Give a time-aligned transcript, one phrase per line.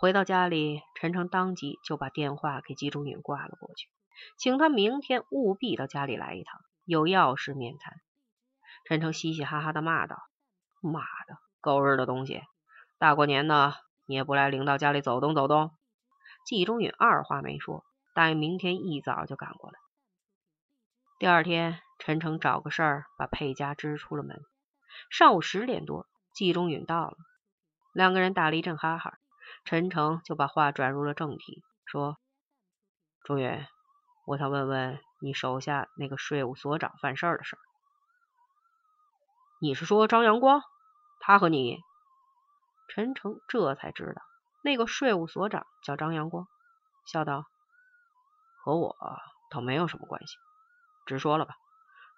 [0.00, 3.86] 回到家里，陈诚当即就把电话给季中允挂了过去，
[4.38, 8.00] 请他明天务必到家里来一趟，有要事面谈。
[8.86, 10.16] 陈诚嘻嘻哈哈的骂道
[10.80, 12.40] ：“妈的，狗日的东西！
[12.98, 13.74] 大过年的
[14.06, 15.70] 你也不来领导家里走动走动？”
[16.46, 19.78] 季中允二话没说，答应明天一早就赶过来。
[21.18, 24.40] 第二天，陈诚找个事儿把佩家支出了门。
[25.10, 27.18] 上午十点多，季中允到了，
[27.92, 29.18] 两个人打了一阵哈哈，
[29.64, 32.18] 陈诚就把话转入了正题，说
[33.22, 33.66] ：“中允，
[34.26, 37.60] 我想问问你手下那个税务所长犯事儿的事儿。
[39.60, 40.62] 你是说张阳光？
[41.20, 41.78] 他和你？”
[42.88, 44.22] 陈诚这才知道，
[44.64, 46.48] 那个税务所长叫张阳光，
[47.06, 47.44] 笑道
[48.64, 48.96] ：“和我
[49.50, 50.34] 倒没有什么关系。”
[51.06, 51.54] 直说了吧，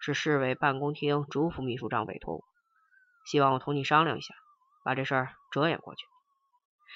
[0.00, 2.44] 是市委办公厅朱副秘书长委托我，
[3.26, 4.34] 希望我同你商量一下，
[4.82, 6.06] 把这事儿遮掩过去。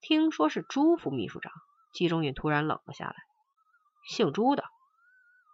[0.00, 1.52] 听说是朱副秘书长，
[1.92, 3.14] 季中云突然冷了下来。
[4.04, 4.64] 姓朱的，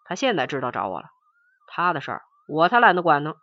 [0.05, 1.09] 他现在知道找我了，
[1.67, 3.35] 他的事儿我才懒得管呢。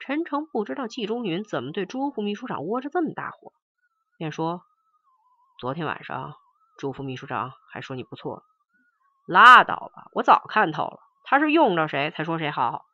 [0.00, 3.52] 陈诚不知道季中云怎么对朱副秘书长窝着这么大火，
[4.16, 4.62] 便说
[5.58, 6.36] ：“昨天晚上
[6.76, 8.44] 朱副秘书长还说你不错，
[9.26, 12.86] 拉倒吧，我早看透了。”他是用着谁才说谁好。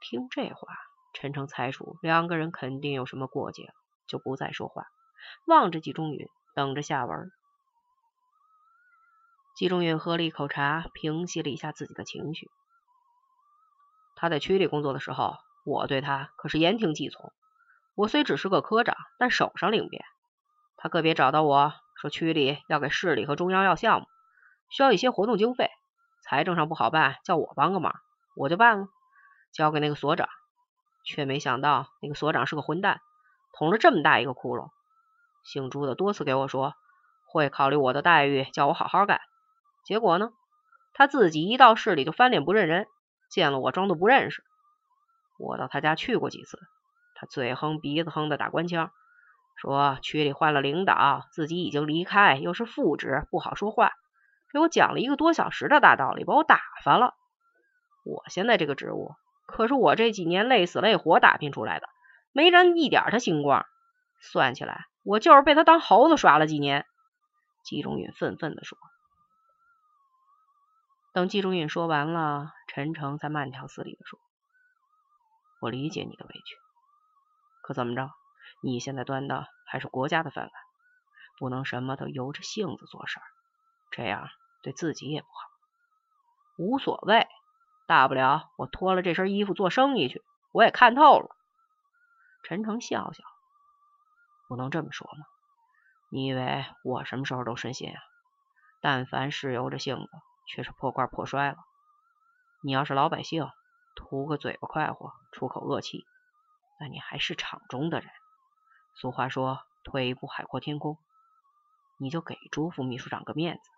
[0.00, 0.68] 听这话，
[1.14, 3.72] 陈诚猜出两个人肯定有什么过节，
[4.06, 4.84] 就不再说话，
[5.46, 7.30] 望着季中允，等着下文。
[9.56, 12.50] 季中允喝了一口茶，平息了一下自己的情绪。
[14.16, 17.32] 他在区里工作的时候，我对他可是言听计从。
[17.94, 20.04] 我虽只是个科长，但手上领便。
[20.76, 24.06] 他个别找到我说，区里要给市里和中央要项目，
[24.70, 25.70] 需要一些活动经费。
[26.22, 27.94] 财政上不好办，叫我帮个忙，
[28.34, 28.88] 我就办了，
[29.52, 30.28] 交给那个所长，
[31.04, 33.00] 却没想到那个所长是个混蛋，
[33.52, 34.70] 捅了这么大一个窟窿。
[35.44, 36.74] 姓朱的多次给我说
[37.26, 39.20] 会考虑我的待遇，叫我好好干，
[39.84, 40.32] 结果呢，
[40.94, 42.86] 他自己一到市里就翻脸不认人，
[43.28, 44.42] 见了我装作不认识。
[45.38, 46.58] 我到他家去过几次，
[47.14, 48.90] 他嘴哼鼻子哼的打官腔，
[49.56, 53.92] 说区里换了领导，自己已经离开，又是副职，不好说话。
[54.52, 57.14] 给我讲了一个多小时的大道理，把我打发了。
[58.04, 59.10] 我现在这个职务，
[59.46, 61.88] 可是我这几年累死累活打拼出来的，
[62.32, 63.66] 没沾一点他星光。
[64.20, 66.86] 算起来，我就是被他当猴子耍了几年。
[67.62, 68.76] 季中允愤愤地说。
[71.12, 74.18] 等季中允说完了，陈诚才慢条斯理地说
[75.62, 76.56] ：“我理解你的委屈，
[77.62, 78.10] 可怎么着？
[78.60, 80.52] 你现在端的还是国家的饭碗，
[81.38, 83.26] 不能什么都由着性子做事儿，
[83.92, 84.28] 这样。”
[84.64, 85.50] 对自己也不好，
[86.56, 87.28] 无所谓，
[87.86, 90.22] 大不了我脱了这身衣服做生意去。
[90.52, 91.36] 我也看透了。
[92.44, 93.22] 陈诚笑笑，
[94.48, 95.24] 不能这么说嘛。
[96.10, 98.00] 你以为我什么时候都顺心啊？
[98.80, 100.10] 但凡是由着性子，
[100.46, 101.56] 却是破罐破摔了。
[102.62, 103.48] 你要是老百姓，
[103.96, 106.06] 图个嘴巴快活，出口恶气，
[106.78, 108.10] 那你还是场中的人。
[108.94, 110.98] 俗话说，退一步海阔天空。
[111.96, 113.70] 你就给朱副秘书长个面子。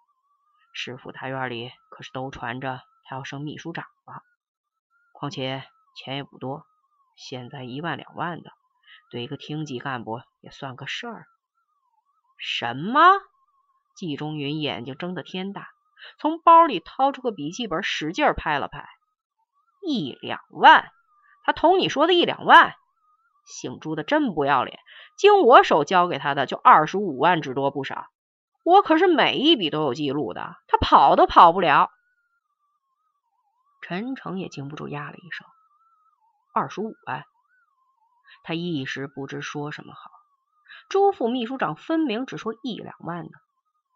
[0.72, 4.22] 市府大院里可是都传着他要升秘书长了，
[5.12, 6.66] 况且钱也不多，
[7.16, 8.52] 现在一万两万的，
[9.16, 11.26] 对一个厅级干部也算个事儿。
[12.36, 13.00] 什么？
[13.96, 15.70] 季中云眼睛睁得天大，
[16.18, 18.86] 从包里掏出个笔记本，使劲拍了拍。
[19.80, 20.92] 一两万？
[21.44, 22.74] 他同你说的一两万？
[23.46, 24.78] 姓朱的真不要脸，
[25.16, 28.08] 经我手交给他的就二十五万之多不少。
[28.64, 31.90] 我可是每一笔都有记录的，他跑都跑不了。
[33.80, 35.46] 陈诚也禁不住压了一声，
[36.52, 37.24] 二十五万，
[38.46, 40.08] 他一时不知说什么好。
[40.88, 43.32] 朱副秘书长分明只说一两万呢，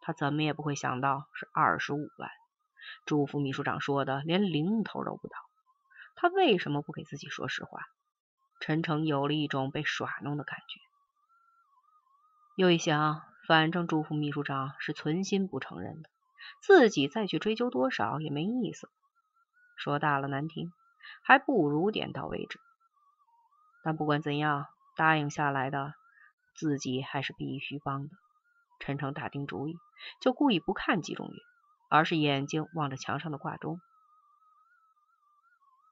[0.01, 2.29] 他怎么也不会想到是二十五万。
[3.07, 5.37] 朱副秘书长说的连零头都不到，
[6.17, 7.79] 他为什么不给自己说实话？
[8.59, 10.81] 陈诚有了一种被耍弄的感觉，
[12.57, 13.23] 又一想。
[13.47, 16.11] 反正朱副秘书长是存心不承认的，
[16.61, 18.89] 自己再去追究多少也没意思。
[19.77, 20.73] 说大了难听，
[21.23, 22.61] 还不如点到为止。
[23.83, 24.67] 但不管怎样，
[24.97, 25.95] 答应下来的，
[26.55, 28.11] 自己还是必须帮的。
[28.79, 29.79] 陈诚打定主意，
[30.21, 31.35] 就故意不看季中云，
[31.91, 33.81] 而是眼睛望着墙上的挂钟。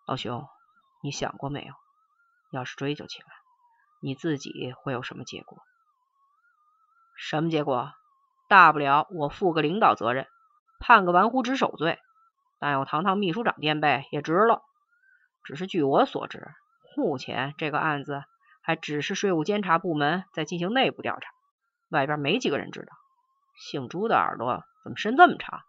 [0.07, 0.49] 老兄，
[1.03, 1.75] 你想过没有？
[2.51, 3.27] 要是追究起来，
[4.01, 5.59] 你自己会有什么结果？
[7.15, 7.93] 什么结果？
[8.49, 10.27] 大不了我负个领导责任，
[10.79, 11.99] 判个玩忽职守罪，
[12.59, 14.63] 但有堂堂秘书长垫背也值了。
[15.45, 16.55] 只是据我所知，
[16.99, 18.25] 目前这个案子
[18.61, 21.31] 还只是税务监察部门在进行内部调查，
[21.91, 22.89] 外边没几个人知道。
[23.55, 25.63] 姓朱的耳朵怎么伸这么长？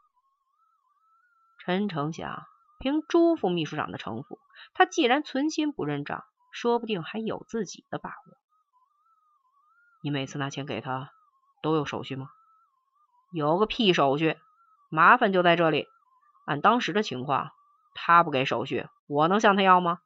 [1.60, 2.48] 陈诚想，
[2.80, 4.40] 凭朱副秘书长的城府，
[4.74, 8.38] 他既然存心不认账，说不定还有自己的把握。
[10.02, 11.12] 你每次拿钱给他
[11.62, 12.32] 都有手续吗？
[13.32, 14.36] 有个屁手续！
[14.90, 15.88] 麻烦就在这里。
[16.46, 17.52] 按当时的情况，
[17.94, 20.00] 他不给手续，我能向他要吗？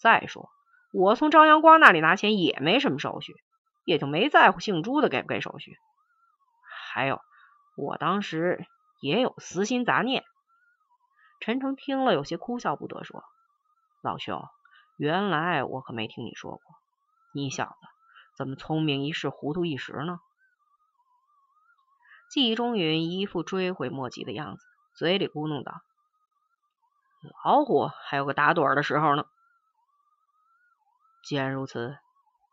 [0.00, 0.48] 再说，
[0.92, 3.36] 我从张阳光那里拿钱也没什么手续，
[3.84, 5.76] 也就没在乎姓朱的给不给手续。
[6.94, 7.20] 还有，
[7.76, 8.66] 我当时
[9.02, 10.24] 也有私心杂念。
[11.38, 13.22] 陈诚听了，有些哭笑不得，说
[14.02, 14.42] ：“老兄，
[14.96, 16.62] 原来我可没听你说过，
[17.34, 17.86] 你小子
[18.38, 20.18] 怎么聪明一世，糊涂一时呢？”
[22.32, 24.64] 季中允一副追悔莫及的样子，
[24.94, 25.82] 嘴里咕哝道
[27.44, 29.26] ：“老虎还有个打盹的时候呢。”
[31.22, 31.96] 既然如此，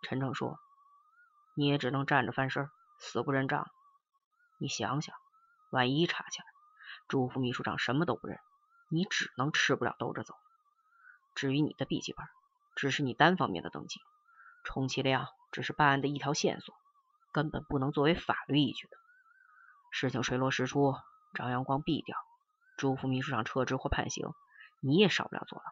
[0.01, 0.59] 陈诚说
[1.55, 2.69] ：“你也只能站着翻身，
[2.99, 3.69] 死不认账。”
[4.59, 5.15] 你想想，
[5.71, 6.45] 万一查起来，
[7.07, 8.39] 朱副秘书长什么都不认，
[8.89, 10.35] 你只能吃不了兜着走。
[11.33, 12.25] 至于你的笔记本，
[12.75, 14.01] 只是你单方面的登记，
[14.63, 16.75] 充其量只是办案的一条线索，
[17.31, 18.97] 根本不能作为法律依据的。
[19.91, 20.93] 事情水落石出，
[21.33, 22.17] 张阳光毙掉，
[22.75, 24.27] 朱副秘书长撤职或判刑，
[24.81, 25.63] 你也少不了坐牢，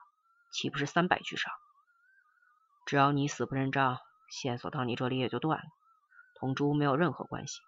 [0.51, 1.51] 岂不是三败俱伤？
[2.85, 3.99] 只要你死不认账，
[4.29, 5.65] 线索到你这里也就断了，
[6.39, 7.61] 同朱没有任何关系。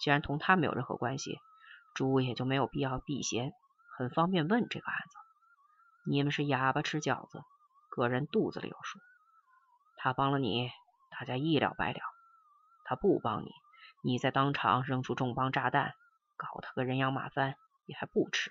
[0.00, 1.38] 既然同他没有任何关系，
[1.94, 3.52] 朱也就没有必要避嫌，
[3.96, 5.16] 很方便问这个案子。
[6.10, 7.42] 你们是哑巴吃饺子，
[7.90, 8.98] 个人肚子里有数。
[9.96, 10.68] 他帮了你，
[11.10, 12.00] 大家一了百了；
[12.84, 13.52] 他不帮你，
[14.02, 15.94] 你在当场扔出重磅炸弹，
[16.36, 17.54] 搞他个人仰马翻，
[17.86, 18.50] 也还不迟。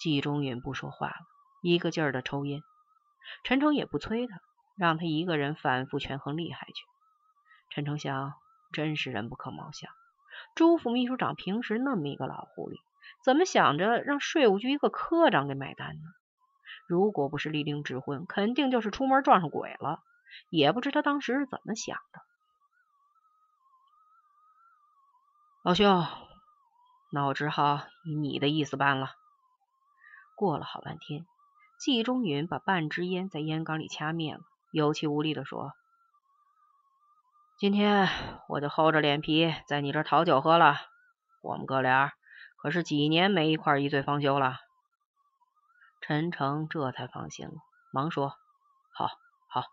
[0.00, 1.16] 季中允不说话了，
[1.62, 2.62] 一个劲儿的抽烟。
[3.42, 4.40] 陈诚也不催他，
[4.76, 6.84] 让他一个人反复权衡利害去。
[7.70, 8.34] 陈诚想。
[8.72, 9.88] 真是人不可貌相。
[10.56, 12.80] 朱副秘书长平时那么一个老狐狸，
[13.22, 16.02] 怎么想着让税务局一个科长给买单呢？
[16.88, 20.02] 如果不是立令指婚，肯定就是出门撞上鬼了。
[20.50, 22.20] 也不知他当时是怎么想的。
[25.62, 26.04] 老兄，
[27.12, 29.12] 那我只好以你的意思办了。
[30.34, 31.24] 过了好半天，
[31.78, 34.40] 季中允把半支烟在烟缸里掐灭了，
[34.70, 35.72] 有气无力的说。
[37.58, 38.08] 今天
[38.48, 40.76] 我就厚着脸皮在你这讨酒喝了，
[41.42, 42.12] 我们哥俩
[42.56, 44.56] 可是几年没一块一醉方休了。
[46.00, 47.54] 陈诚这才放心了，
[47.92, 48.36] 忙说
[48.92, 49.08] ：“好，
[49.48, 49.64] 好，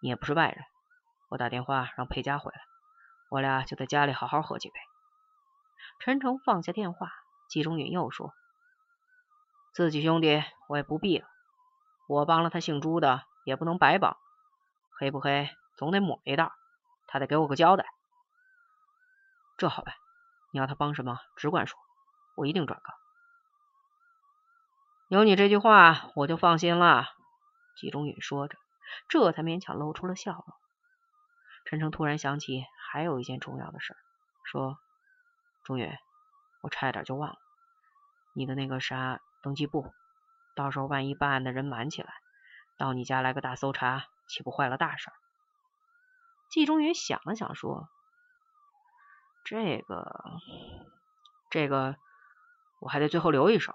[0.00, 0.64] 你也不是外人，
[1.28, 2.60] 我打电话让佩佳回来，
[3.30, 4.74] 我俩就在家里好好喝几杯。”
[6.00, 7.12] 陈诚放下电话，
[7.48, 8.32] 季中允又说
[9.72, 11.26] ：“自己兄弟我也不避了，
[12.06, 14.16] 我帮了他姓朱的，也不能白帮，
[14.98, 16.52] 黑不黑总得抹一道。”
[17.06, 17.86] 他得给我个交代，
[19.56, 19.94] 这好办。
[20.50, 21.78] 你要他帮什么，只管说，
[22.34, 22.92] 我一定转告。
[25.06, 27.06] 有你这句话，我就放心了。
[27.76, 28.58] 季中允说着，
[29.06, 30.44] 这才勉强露出了笑容。
[31.66, 33.96] 陈诚突然想起还有一件重要的事，
[34.42, 34.76] 说
[35.62, 35.96] ：“中允，
[36.62, 37.38] 我差一点就忘了，
[38.32, 39.92] 你的那个啥登记簿，
[40.54, 42.14] 到时候万一办案的人满起来，
[42.78, 45.10] 到你家来个大搜查，岂不坏了大事？”
[46.50, 47.88] 季中云想了想，说
[49.44, 50.40] ：“这个，
[51.50, 51.96] 这个，
[52.80, 53.74] 我还得最后留一手。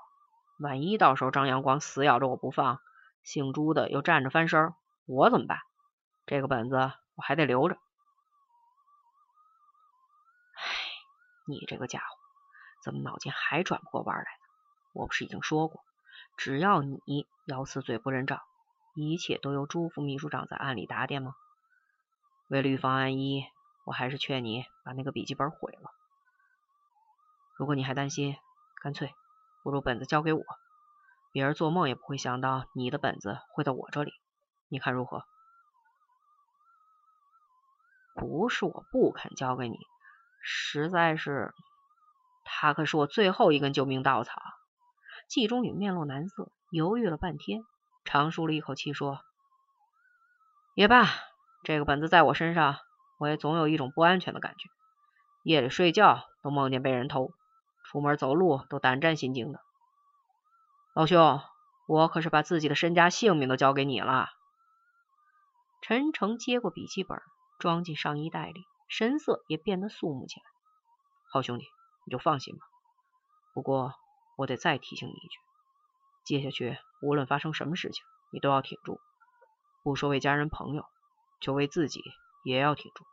[0.59, 2.79] 万一到时候张阳光死咬着我不放，
[3.23, 4.73] 姓朱的又站着翻身，
[5.05, 5.59] 我怎么办？
[6.25, 6.75] 这个本子
[7.15, 7.75] 我还得留着。
[10.55, 10.63] 唉，
[11.47, 12.05] 你这个家伙，
[12.83, 14.45] 怎么脑筋还转不过弯来呢？
[14.93, 15.83] 我不是已经说过，
[16.39, 18.39] 只要你咬死嘴不认账，
[18.95, 21.35] 一切都由朱副秘书长在暗里打点吗？”
[22.47, 23.45] 为了预防万一，
[23.83, 25.91] 我还是劝你把那个笔记本毁了。
[27.57, 28.37] 如果你还担心，
[28.81, 29.13] 干脆
[29.63, 30.45] 不如本子交给我，
[31.33, 34.13] 别人做梦也不会想到你的本子会在我这里。
[34.69, 35.25] 你看如何？
[38.15, 39.77] 不是我不肯交给你，
[40.41, 41.53] 实在是
[42.45, 44.41] 他可是我最后一根救命稻草。
[45.29, 47.63] 季中宇面露难色，犹豫了半天，
[48.03, 49.21] 长舒了一口气，说
[50.73, 51.05] ：“也罢。”
[51.63, 52.77] 这个本子在我身上，
[53.19, 54.69] 我也总有一种不安全的感觉。
[55.43, 57.31] 夜里睡觉都梦见被人偷，
[57.83, 59.59] 出门走路都胆战心惊的。
[60.95, 61.39] 老兄，
[61.87, 64.29] 我可是把自己的身家性命都交给你了。
[65.81, 67.21] 陈诚接过笔记本，
[67.59, 70.45] 装进上衣袋里，神色也变得肃穆起来。
[71.31, 71.65] 好兄弟，
[72.05, 72.65] 你就放心吧。
[73.53, 73.93] 不过
[74.39, 75.37] 我得再提醒你一句，
[76.23, 79.01] 接下去无论发生什么事情，你都要挺住，
[79.83, 80.85] 不说为家人朋友。
[81.41, 82.03] 就为自己
[82.43, 83.05] 也要挺住。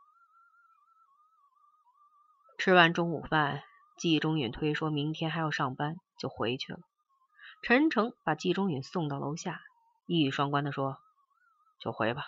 [2.57, 3.63] 吃完中午饭，
[3.97, 6.79] 季中允推说明天还要上班，就回去了。
[7.61, 9.61] 陈诚把季中允送到楼下，
[10.07, 10.97] 一语双关的说
[11.79, 12.25] ：“就回吧，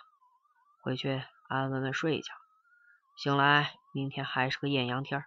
[0.82, 2.34] 回去安安稳稳睡一觉，
[3.18, 5.26] 醒来明天还是个艳阳天。”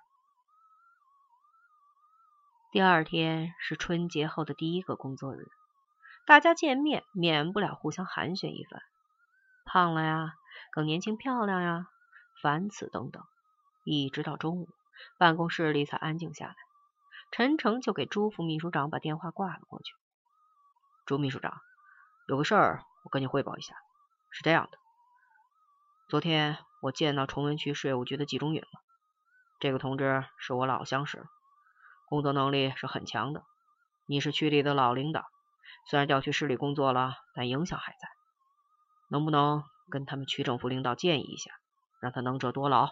[2.73, 5.47] 第二天是春节后的第一个工作日，
[6.25, 8.81] 大家见面免不了互相寒暄一番，
[9.67, 10.33] 胖了呀，
[10.71, 11.89] 更年轻漂亮呀，
[12.41, 13.23] 凡此等等，
[13.85, 14.71] 一直到中午。
[15.19, 16.55] 办公室里才安静下来，
[17.31, 19.93] 陈诚就给朱副秘书长把电话挂了过去。
[21.05, 21.61] 朱秘书长，
[22.27, 23.77] 有个事儿我跟你汇报一下。
[24.31, 24.79] 是这样的，
[26.09, 28.81] 昨天我见到崇文区税务局的季中允了。
[29.61, 31.27] 这个同志是我老相识，
[32.13, 33.43] 工作能力是很强的。
[34.05, 35.25] 你是区里的老领导，
[35.89, 38.07] 虽然调去市里工作了，但影响还在。
[39.09, 41.53] 能不能跟他们区政府领导建议一下，
[42.03, 42.91] 让他能者多劳？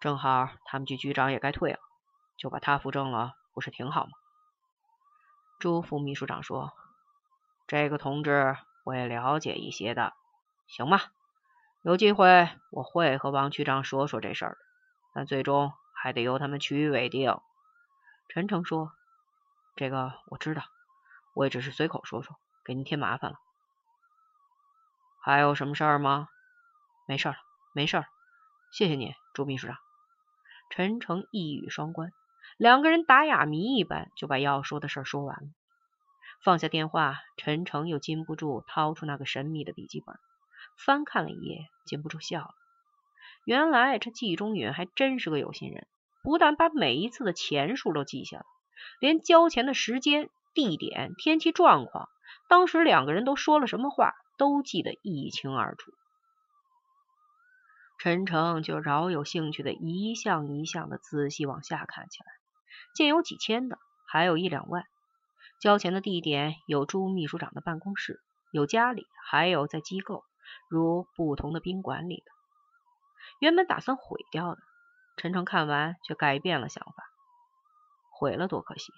[0.00, 1.78] 正好他们局局长也该退了，
[2.36, 4.10] 就把他扶正了，不是挺好吗？
[5.60, 6.72] 朱副秘书长说
[7.68, 10.14] ：“这个同志我也了解一些的，
[10.66, 10.98] 行吗？
[11.84, 14.58] 有机会我会和王区长说说这事儿，
[15.14, 17.38] 但最终还得由他们区委定。”
[18.34, 18.90] 陈诚说
[19.76, 20.62] ：“这个我知道，
[21.34, 22.34] 我也只是随口说说，
[22.64, 23.36] 给您添麻烦了。
[25.20, 26.30] 还有什么事儿吗？
[27.06, 27.34] 没事了，
[27.74, 28.06] 没事了，
[28.72, 29.76] 谢谢你，朱秘书长。”
[30.72, 32.10] 陈诚一语双关，
[32.56, 35.50] 两个人打哑谜一般就把要说的事儿说完了。
[36.42, 40.18] 放下电话，陈诚又禁不住掏出那个神秘的笔记本，
[40.78, 42.54] 翻看了一页，禁不住笑了。
[43.44, 45.86] 原来这季中允还真是个有心人，
[46.22, 48.44] 不但把每一次的钱数都记下了，
[49.00, 52.08] 连交钱的时间、地点、天气状况，
[52.48, 55.92] 当时两个人都说了什么话，都记得一清二楚。
[57.98, 62.26] 陈诚就饶有兴趣的一项一项的仔细往下看起来，
[62.94, 64.84] 见有几千的，还有一两万。
[65.60, 70.24] 交钱的地点有朱秘书长的办公室，有家里，还有在机构，
[70.68, 72.32] 如不同的宾馆里的。
[73.38, 74.60] 原本打算毁掉的，
[75.16, 77.04] 陈诚看完却改变了想法。
[78.10, 78.92] 毁了多可惜，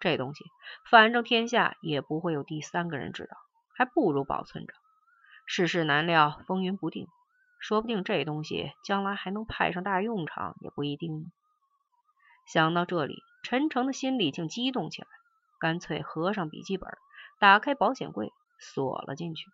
[0.00, 0.44] 这东西
[0.90, 3.36] 反正天下也不会有第三个人知道，
[3.74, 4.74] 还不如保存着。
[5.46, 7.08] 世事难料，风云不定。
[7.58, 11.30] 说不定这东西将来还能派上大用场，也不一定。
[12.46, 15.08] 想到这里，陈诚的心里竟激动起来，
[15.58, 16.96] 干脆合上笔记本，
[17.38, 19.44] 打开保险柜，锁了进去。